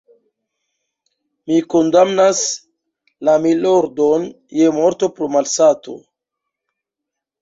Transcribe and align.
Mi 1.49 1.57
kondamnas 1.73 2.41
la 3.29 3.35
_milordon_ 3.43 4.21
je 4.61 4.67
morto 4.79 5.05
pro 5.21 5.25
malsato. 5.35 5.93